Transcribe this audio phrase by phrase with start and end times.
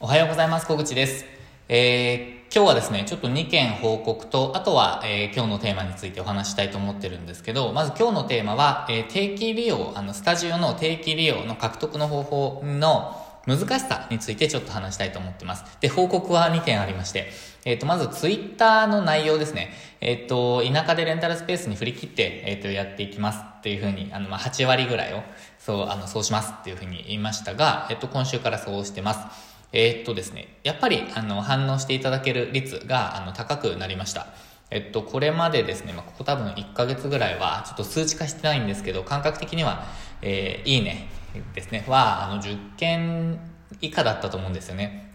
[0.00, 0.66] おはようございます。
[0.66, 1.24] 小口です。
[1.68, 15.64] えー、今日はですね、ちょっと2件報告と、あとは、えー、今日のテーマについてお話したいと思ってるんですけど、まず今日のテーマは、えー、定期利用、あの、スタジオの定期利用の獲得の方法の難しさについてちょっと話したいと思ってます。
[15.80, 17.30] で、報告は2点ありまして、
[17.64, 19.70] えっ、ー、と、まずツイッターの内容ですね。
[20.00, 25.22] えっ、ー、と、田舎でレンタルスペースに振り切って、えっ、ー、と、やっていきますっていうふうに、あの、まあ、8割ぐらいを、
[25.58, 29.53] そう、あの、そうしますっていうふうに言いましたが、えっと、今週からそうしてます。
[29.76, 34.28] えー、っとですね、やっぱりあの反応していただける率があの高くなりました。
[34.70, 39.84] えっと、これまでですね、まあ、ここ多分1ヶ月ぐらいはちょっと数値化してないんですけど、感覚的には、
[40.22, 41.08] えー、いいね
[41.54, 43.40] ですね、は、あの、10件
[43.80, 45.12] 以下だったと思うんですよね。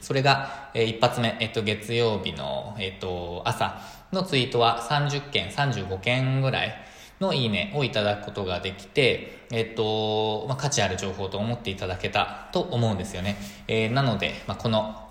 [0.00, 3.78] それが、えー、一発目、えっと、月曜日の、えっと、朝
[4.10, 6.74] のツイートは30件、35件ぐらい
[7.20, 13.36] のいいねをいただくことができて、えっと、まあ、価値ある情報と思っていただけたと思うんですよね。
[13.66, 15.08] えー、なので、まあ、この、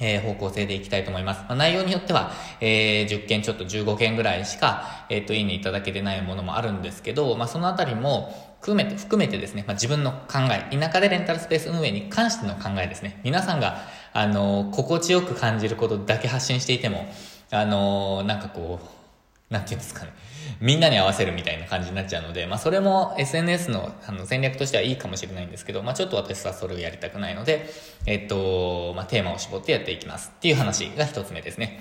[0.00, 1.40] えー、方向性でいきたいと思います。
[1.48, 13.20] まあ、内容によっては、えー、10件ちょっと15件ぐらいしか、えっ、と、いいねいただけてないものもあるんですけど、まあ、そのあたりも、含めて、含めてですね、まあ、自分の考え、田舎でレンタルスペース運営に関しての考えですね。
[13.22, 13.78] 皆さんが、
[14.12, 17.06] あの、心地よく感じることだけ発信していても、
[17.50, 20.12] あの、なんかこう、なんていうんですかね。
[20.60, 27.66] みんなに合わせるみたいな感じになっちゃうので、まあそれも SNS のあの戦略としてはいいかもしれないんですけど、まあちょっと私はそれをやりたくないので、
[28.06, 31.80] えっと、まあテーマを絞ってやっていきますっていう話が一つ目ですね。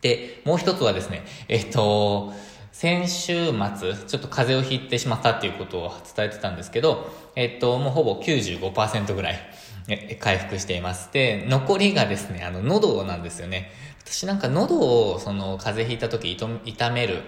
[0.00, 2.32] で、もう一つはですね、えっと、
[2.72, 9.38] 先週末、ちょっと風邪をひいてしまったっていうことを伝えてたんですけど、えっと、もうほぼ95%ぐらい
[10.18, 11.12] 回復しています。
[11.12, 13.70] で、残りがですね、あの、喉なんですよね。
[14.04, 16.32] 私なんか喉を、その、風邪ひいた時、
[16.64, 17.22] 痛める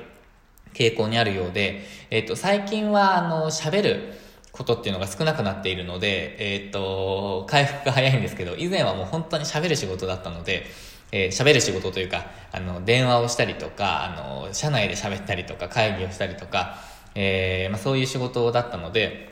[0.74, 4.12] 傾向にあるようで、えっ、と、最近は、あの、喋る
[4.52, 10.66] ことっていうのが少なくなっているので、えっ、と、回復が早いんですけど、以前はもう本当に喋る仕事だったので、
[11.12, 16.76] えー、喋る仕事というか、あの、電話をしたりとか、あの、社内で喋ったりとか、会議をしたりとか、
[17.14, 19.30] えー、まあ、そういう仕事だったので、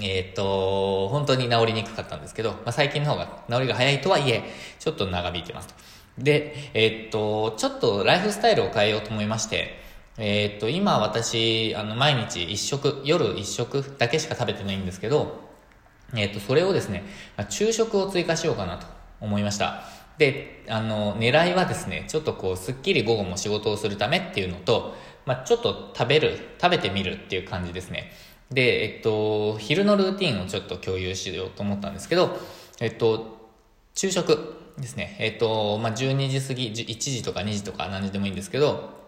[0.00, 4.42] えっ、と、本当に治りにくかったんですけど、まあ、最近の方が治りが早いとはいえ、
[4.78, 5.74] ちょっと長引いてますと。
[6.18, 9.80] で、えっ、と、ちょっとライフスタイルを変えようと思いまして、
[10.18, 15.40] えっ、と、今私、あの、毎日一食、夜一食だけしか食べてないんですけど、
[16.14, 17.04] えっ、と、それをですね、
[17.36, 18.86] まあ、昼食を追加しようかなと
[19.20, 19.84] 思いました。
[20.18, 28.12] で、あの、狙いはですね、ちょっとこう、すっきり午後も仕事をするためっていうのと、まあ、ちょっと食べる、食べてみるっていう感じですね。
[28.50, 32.38] で、えっと、昼のルーティンをちょっと共有しようと思ったんですけど、
[32.80, 33.50] えっと、
[33.94, 35.16] 昼食ですね。
[35.18, 39.01] えっと、まあ、12時過ぎ、1時とか2時とか何時でもいいんですけど、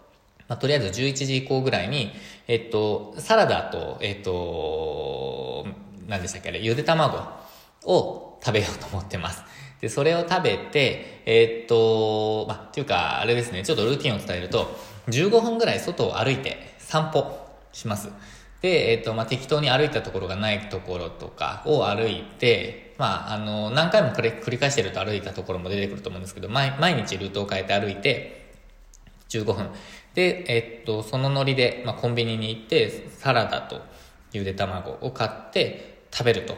[0.49, 2.13] まあ、とりあえず11時以降ぐらいに、
[2.49, 5.67] えっと、サラダと、えっと、
[6.07, 7.19] 何でしたっけあれ、ゆで卵
[7.85, 9.43] を食べようと思ってます。
[9.81, 14.77] で、それを食べて、えっと、まあ、っていうか、あれですね、ちょっとルーティンを伝えると、
[15.09, 17.39] 15分ぐらい外を歩いて散歩
[17.73, 18.11] します。
[18.61, 28.55] で、えっ、と、まあ、適当に歩いたところがないところとかを歩いて、まあ、あの、何回もこれ繰り返してると歩いたところも出てくると思うんですけど、毎毎日ルートを変えて歩いて、
[29.29, 29.69] 15分。
[30.15, 33.83] で、えっと、そのノリで、まあ、コンビニに行って、サラダと
[34.33, 36.57] ゆで卵を買って食べると。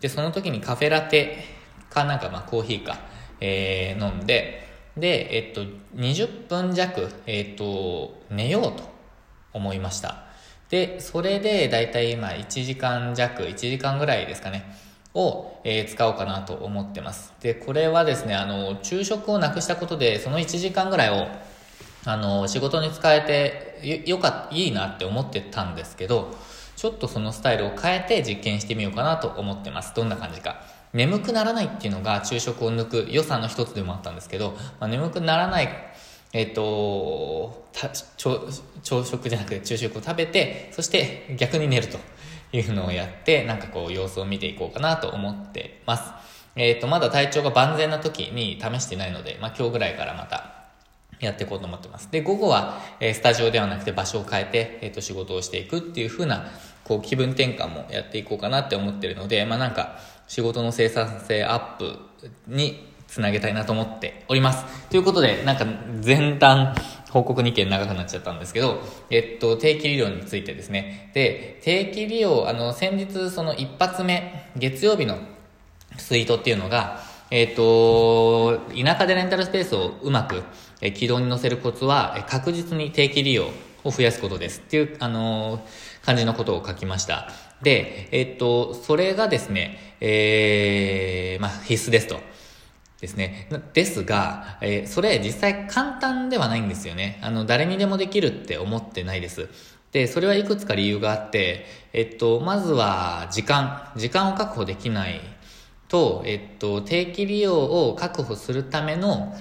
[0.00, 1.38] で、その時にカフェラテ
[1.90, 2.98] かなんか、まあ、コーヒーか、
[3.40, 5.64] えー、飲んで、で、えっと、
[5.96, 8.82] 20分弱、えっと、寝ようと
[9.52, 10.24] 思いました。
[10.68, 14.64] で、それでだいたい今1時間弱、1時間ぐらいですかね、
[15.14, 17.32] を、えー、使おうかなと思ってます。
[17.40, 21.28] で、これはですね、あの、昼食をなくしたことで、その1時間ぐらいを、
[22.08, 26.34] あの、仕事に使えてよ、よかった、いいなって思ってたんですけど、
[26.74, 29.94] ちょっとそのスタイルを変えて実験してみようかなと思ってます。
[29.94, 30.62] どんな感じか。
[30.94, 35.68] 眠くならないっていうのが昼食を抜く良さの一つでもあったんですけど、まあ、眠くならない
[36.32, 38.06] えっ、ー、と朝、
[38.82, 41.98] 朝食じゃなくて昼食を食べて、そして逆に寝ると
[42.52, 46.10] いうのをやって、なんかこう様子を見ていこうかなと思ってます。
[46.56, 50.57] えっ、ー、と、まだ体調が万全な時に試してないので、まあ今日ぐらいからまた
[51.20, 52.10] やっていこうと思ってます。
[52.10, 56.46] で、午後は、え、スタジオではなくて場所を変えて、えっ、と、仕事をしていくっていう風な、
[56.84, 59.98] こう、気分転換もやっていこうかなって思ってるので、まあなんか、
[60.28, 61.98] 仕事の生産性アップ
[62.46, 64.64] につなげたいなと思っております。
[64.90, 65.66] ということで、なんか
[66.04, 66.74] 前段
[67.10, 68.80] 報告2件長くなっちゃったんですけど、
[69.10, 71.10] えっと、定期利用についてですね。
[71.14, 75.18] で、定期利用、あの、先日その一発目、月曜日の
[75.96, 77.00] ツイートっていうのが、
[77.30, 80.42] えっと、田舎でレンタルスペースをうまく
[80.80, 83.48] 軌道に乗せるコツは、確実に定期利用
[83.84, 85.64] を増やすことですっていう、あの
[86.04, 87.28] 感じのことを書きました。
[87.62, 92.20] で、えっと、それがですね、えー、まあ、必須ですと。
[93.00, 93.48] ですね。
[93.74, 97.20] ですが、えー、それ実際簡単ではないんですよね。
[97.22, 99.48] あの、誰にでもできるって思ってないです。
[99.92, 103.92] で、それはいくつか理由があって、えっと、まずは時間。
[103.96, 105.20] 時間を確保できない
[105.88, 109.34] と、えっと、定期利用を確保するための、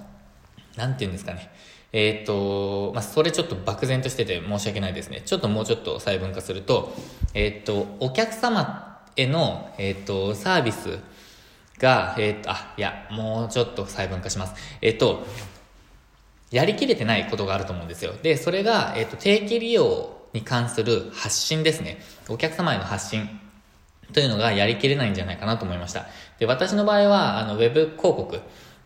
[0.77, 1.51] なんて言うんですかね。
[1.91, 5.21] えっ、と、まあ、それちょっと漠然としてて申し訳ないですね。
[5.25, 6.93] ちょっともうちょっと細分化すると、
[7.33, 10.99] えっ、と、お客様への、えっ、と、サービス
[11.79, 14.53] が、えっ、と、あ、いや、もうちょっと細分化します。
[14.81, 15.25] えっ、と、
[16.51, 18.13] やりきれてないことがあると思うんですよ。
[18.21, 21.99] で、それが、えっ、と、定期利用に関する発信ですね。
[22.29, 23.27] お客様への発信
[24.13, 26.05] というのがやりきれないんじゃないかなと思いました。
[26.37, 28.39] で、私の場合は、あの、ウェブ広告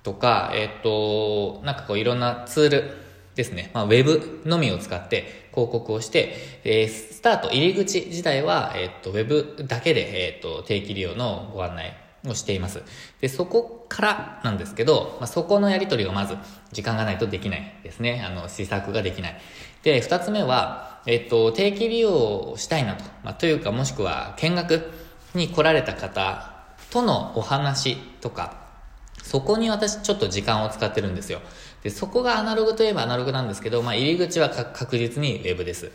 [0.03, 2.94] とか、えっ、と、なんかこういろんなツール
[3.36, 3.71] ですね。
[3.74, 11.95] まあ、ウェブのみを使って広告をして、えー、スタート、入り口自体は、えっ、と、ウェブだけで、えっ、と、定期利用のご案内
[12.27, 12.83] をしています。
[13.19, 16.38] で、そこからなんですけど、まあ、そこのやり取りがまず
[16.71, 18.24] 時間がないとできないですね。
[18.25, 19.42] あの、施策ができない。
[19.83, 22.13] で、二つ目は、えっと、定期利用
[22.51, 23.03] をしたいなと。
[23.24, 24.92] まあ、というか、もしくは見学
[25.33, 26.51] に来られた方
[26.92, 28.61] とのお話とか、
[29.23, 31.41] そこに私ちょっと時間を使ってるんですよ。
[31.83, 35.91] で、そこがアナログといえばアナログなんですけど、まあ、入り口は確実にウェブです。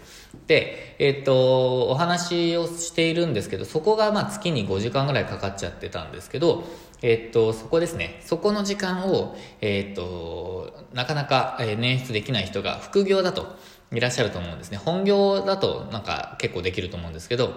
[0.46, 6.64] で、えっ、と、お話をしているんですけど、そこがまあ月に5時間ぐらいかかっちゃってたんですけど、
[7.02, 8.20] えっ、と、そこですね。
[8.24, 13.56] そこの時間を、えっ、と、なかなか捻出できない人が副業だと
[13.92, 14.78] いらっしゃると思うんですね。
[14.78, 17.54] 本業だとなんか結構できると思うんですけど、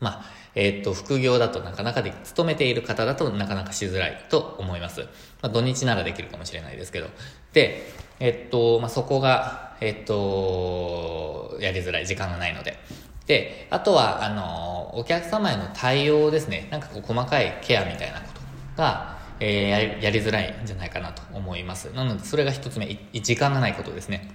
[0.00, 5.00] まあ、えっ、と、副業だとなかなかで、勤めている方だとなかなかしづらいと思います。
[5.40, 7.08] まあ、土日ならできるかもしれないですけど。
[7.52, 7.90] で、
[8.20, 12.78] えっ、と、まあ、そこが、えっ、と、やりづらい、時間がないので。
[13.26, 16.68] で、あとは、あの、お客様への対応ですね。
[16.70, 18.40] なんかこう、細かいケアみたいなこと
[18.76, 21.92] が、えー、やりやりづらいんじゃないかなと思います。
[21.94, 24.30] なので、それが一つ目、時間がないことですね。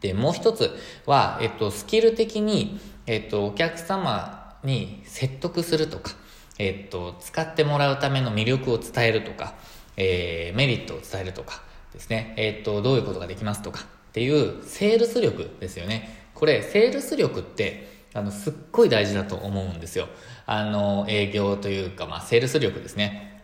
[0.00, 4.35] で、もう一つは、えっと、スキル的に、えっと、お客様
[4.66, 6.12] に説得するとか、
[6.58, 9.54] えっと、使ってもらうための魅力を伝えるとか、
[9.96, 16.28] えー、メリットを伝えるとかですね、えっと、どういうことができますとかっていうセールス力ですよね。
[16.34, 20.08] これ、セールス力って、あの、すっごい大事だと思うんですよ。
[20.46, 23.42] あの、営業というか、まあ、セールス力ですね。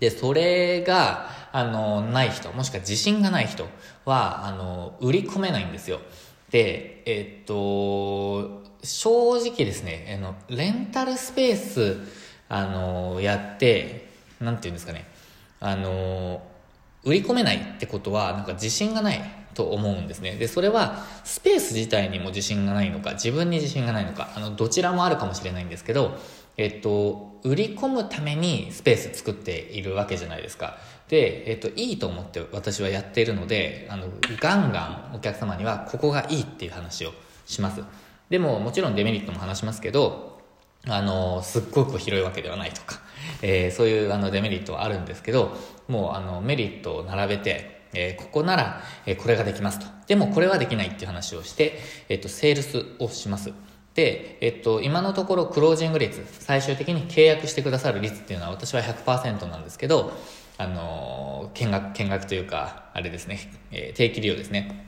[0.00, 3.66] で、それが、あの、ない人、もしくは自信がない人
[4.04, 6.00] は、あの、売り込めないんですよ。
[6.50, 11.96] で、えっと、正直ですね、あの、レンタルスペース、
[12.48, 14.08] あの、やって、
[14.40, 15.06] なんて言うんですかね、
[15.60, 16.42] あの、
[17.04, 19.20] 売り込めないってことは、なんか自信がない
[19.54, 20.32] と思うんですね。
[20.36, 26.18] で、それは、スペース自体にも自信がないのか、自分に自信がないのか、あの、どちらもあるかもしれないんですけど、
[26.56, 30.78] えっと、売り込むためにスペース作っているわけじゃないですか。
[31.08, 34.06] で、えっと、いいと思って私はやっているので、あの、
[34.40, 37.12] ガンガンお客様にはここがいいっていう話を
[37.44, 37.82] します。
[38.30, 40.40] でももちろんデメリットも話しますけど、
[40.88, 43.00] あの、すっごく広いわけではないとか、
[43.42, 45.56] えー、そういうあのデメリットはあるんですけど、
[45.88, 49.86] もうあのメリットを並べて、えー、ここなら、えー、これができますと。
[50.06, 53.52] でもこれはできないっていう話をして、えっ、と、セールスをします。
[53.94, 60.12] で、えっと、今のところクロージング率、最終的に契約してくださる率っていうのは私は100%なんですけど、
[60.58, 63.38] あの、見学、見学というか、あれですね、
[63.72, 64.84] えー、定期利用ですね。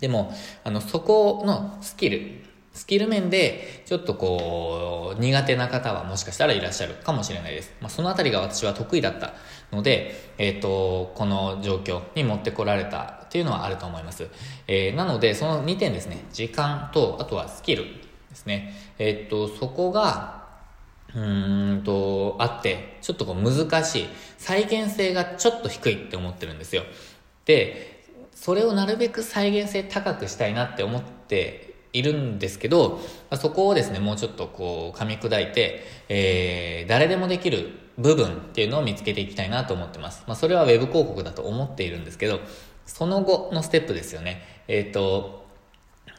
[0.00, 0.32] でも、
[0.64, 2.49] あの、そこのスキル、
[2.80, 7.74] スキル面で、ちょっとこう、苦手な方はもしかしたらいらっしゃるかもしれないです。
[7.78, 9.34] まあ、そのあたりが私は得意だった
[9.70, 14.28] ので、えっ、ー、と、この状況に持ってこられたっていうのはあると思います。
[14.66, 16.24] えー、なので、その2点ですね。
[16.32, 18.72] 時間と、あとはスキルですね。
[18.98, 20.46] えっ、ー、と、そこが、
[21.14, 24.08] うんと、あって、ちょっとこう難しい。
[24.38, 26.84] 再現性がちょっと低いって思ってるんですよ。
[27.44, 33.00] で、それをなるべく再現性高くしたいなって思っているんですけど、
[33.36, 40.24] そこをですね、もうちょっとこう、噛み砕いて、えー、誰でもできる部分っていうのを見つけていきたいなと思ってます。
[40.26, 42.40] まあ、それは web 広告だと思っているんですけど、
[42.86, 44.42] その後のステップですよね。
[44.68, 45.46] えっ、ー、と、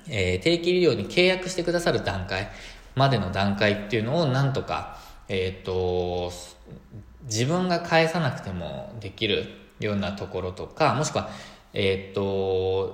[0.07, 2.49] えー、定期利用に契約してくださる段階
[2.95, 4.97] までの段階っていうのをなんとか、
[5.27, 6.31] えっ、ー、と、
[7.23, 9.45] 自分が返さなくてもできる
[9.79, 11.29] ようなところとか、もしくは、
[11.73, 12.90] えっ、と、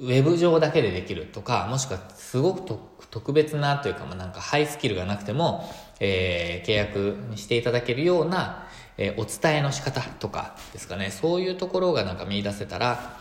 [0.00, 2.78] ウェブ上だけでできるとか、もしくはすごく
[3.10, 8.66] 特別なというか、まあ、なんかハイスキルがなくても、えー、契約にしていただけるような、
[8.96, 13.18] えー、お伝えの仕方とかですかね、そういうところがなんか見出せたら、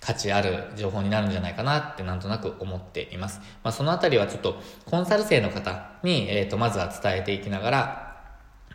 [0.00, 3.40] 価値ある情報になるんじゃないかなってなんとなく思っています。
[3.62, 8.24] まあ、そのあたりはちょっとコンサル生の方に、えっ、ー、と、まずは伝えていきながら、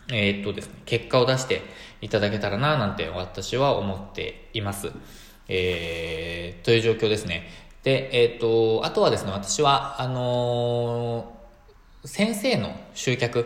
[0.09, 1.63] えー、っとですね、結果を出して
[2.01, 4.91] いただけたらな、なんて私は思っています。
[5.47, 7.47] えー、という状況ですね。
[7.83, 13.45] で、えっ、と、あとはですね、私は、あのー、先生の集客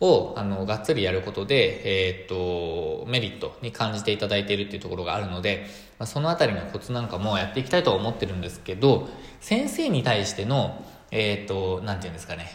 [0.00, 5.66] を、あの、がっつりやることで、えっ、と、メリットに感じていただいているっていうところがあるので、
[5.98, 9.08] まあ、そのあたりのコツなんかもやっていきたいとは思ってるんですけど、
[9.40, 12.48] 先生に対しての、えっ、と、なんていうんですかね、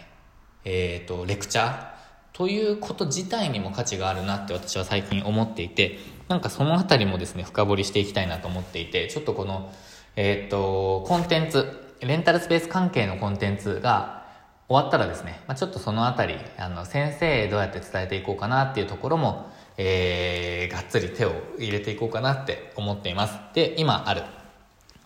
[0.66, 1.88] えっ、と、レクチャー
[2.34, 6.00] ということ自体にも価値があるなって私は最近思っていて、
[6.30, 9.74] なんかそのあたりもですね、深掘りしていきたいなと思っていて、ちょっとこの、
[10.16, 11.68] えー、っと、コンテンツ、
[12.02, 14.24] レンタルスペース関係のコンテンツが
[14.68, 23.40] 終わったらですね、まあ、ちょっとそのあたり、あの、先生どうやって伝えていこうかなっていうところも、えー、がっつり手を入れていこうかなって思っています。
[23.56, 24.22] で、今ある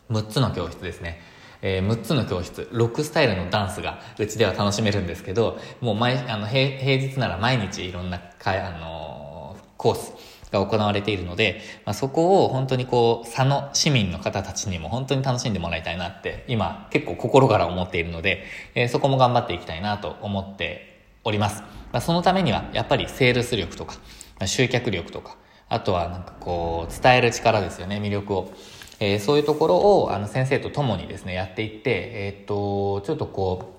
[0.09, 1.21] 6つの教室ですね。
[1.61, 10.11] えー、6つの教室、ロックスタイルのダンスがうちでは楽しめるんですけど、もう毎、あの、平日なら毎日いろんな、あのー、コース
[10.53, 18.45] が行われているので、まあ、そこを本当にこう、佐野市民の方たちにも本当に楽しんでもらいたいなって、今結構心から思っているので、
[18.75, 21.61] えー、そこも頑張っていきたいなと思っております。
[21.91, 23.95] まあ、そのためには、やっぱりセールス力とか
[24.39, 25.37] ま、集客力とか、
[25.69, 28.51] あとはなんかこう、伝える力ですよね、魅力を。
[28.99, 33.73] えー、そういうところをあの先生と共にですね、やっていって、えー、っと、ちょっとこ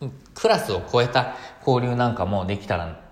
[0.00, 3.03] う、クラスを超えた交流なんかもできたら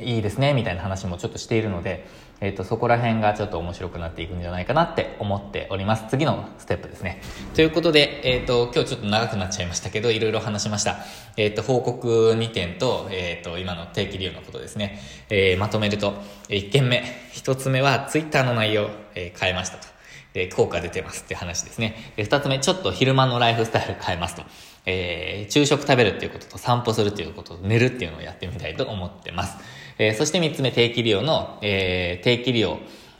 [0.00, 2.06] いいですね、みたいな話もちょっとしているので、
[2.40, 6.04] えっ、と、そこら辺がちょっと面白くなっていくんじゃないかなって思っております。
[6.08, 7.20] 次のステップですね。
[7.54, 10.98] ということで、えっ、と、今日ちょっと長くなっちゃいましたけど、いろいろ話しました。
[11.36, 15.00] えっ、と、報告2点と、えっ、と、今の定期利用のことですね。
[15.30, 16.14] えまとめると、
[16.48, 17.02] 1件目。
[17.34, 19.88] 1つ目は、ツイッターの内容、え変えましたと。
[20.34, 22.12] え、効果出てますって話ですね。
[22.16, 24.42] で、二つ目、ちょっと昼間のライフスタイル変えますと。
[24.88, 29.58] えー、昼食食べるっていうことと散歩するっていうことと寝るっていうのをやってみたいと思ってます。
[29.98, 32.78] えー、そして三つ目、定期利用の、えー、定期利用、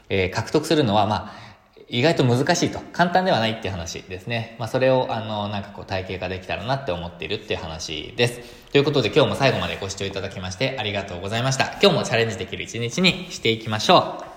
[0.09, 1.49] えー、獲得するのは、まあ、
[1.87, 2.79] 意外と難しいと。
[2.91, 4.55] 簡単ではないっていう話ですね。
[4.59, 8.39] まあ、それを、あの、なんかこう体系化できたらなって思っているっていう話です。
[8.71, 11.65] ということで今日も最後までご視聴いただきましてありがとうございました。
[11.81, 14.28] 今日もチャレンジできる一日にしていきましょう。